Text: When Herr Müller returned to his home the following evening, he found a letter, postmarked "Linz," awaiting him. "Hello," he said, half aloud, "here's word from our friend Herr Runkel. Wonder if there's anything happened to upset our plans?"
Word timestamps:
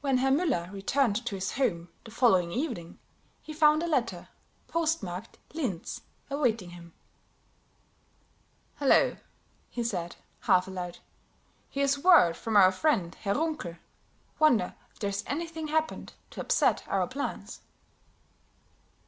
When 0.00 0.18
Herr 0.18 0.30
Müller 0.30 0.72
returned 0.72 1.26
to 1.26 1.34
his 1.34 1.54
home 1.56 1.88
the 2.04 2.12
following 2.12 2.52
evening, 2.52 3.00
he 3.42 3.52
found 3.52 3.82
a 3.82 3.88
letter, 3.88 4.28
postmarked 4.68 5.38
"Linz," 5.54 6.02
awaiting 6.30 6.70
him. 6.70 6.92
"Hello," 8.76 9.16
he 9.68 9.82
said, 9.82 10.14
half 10.42 10.68
aloud, 10.68 10.98
"here's 11.68 11.98
word 11.98 12.36
from 12.36 12.56
our 12.56 12.70
friend 12.70 13.12
Herr 13.16 13.34
Runkel. 13.34 13.78
Wonder 14.38 14.76
if 14.92 15.00
there's 15.00 15.24
anything 15.26 15.66
happened 15.66 16.12
to 16.30 16.40
upset 16.40 16.84
our 16.86 17.08
plans?" 17.08 17.60